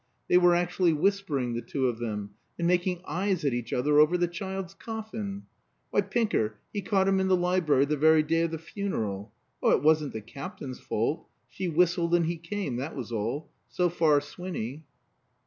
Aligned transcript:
They 0.29 0.37
were 0.39 0.55
actually 0.55 0.93
whispering 0.93 1.53
the 1.53 1.61
two 1.61 1.85
of 1.85 1.99
them, 1.99 2.31
and 2.57 2.67
making 2.67 3.03
eyes 3.05 3.45
at 3.45 3.53
each 3.53 3.71
other 3.71 3.99
over 3.99 4.17
the 4.17 4.27
child's 4.27 4.73
coffin. 4.73 5.43
Why, 5.91 6.01
Pinker, 6.01 6.55
he 6.73 6.81
caught 6.81 7.07
'em 7.07 7.19
in 7.19 7.27
the 7.27 7.37
library 7.37 7.85
the 7.85 7.97
very 7.97 8.23
day 8.23 8.41
of 8.41 8.49
the 8.49 8.57
funeral. 8.57 9.31
Oh, 9.61 9.69
it 9.69 9.83
wasn't 9.83 10.13
the 10.13 10.21
Captain's 10.21 10.79
fault. 10.79 11.27
She 11.49 11.67
whistled 11.67 12.15
and 12.15 12.25
he 12.25 12.37
came, 12.37 12.77
that 12.77 12.95
was 12.95 13.11
all. 13.11 13.51
So 13.69 13.89
far 13.89 14.19
Swinny. 14.21 14.85